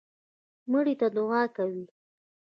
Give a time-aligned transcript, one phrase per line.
[0.71, 1.79] مړي ته دعا کوئ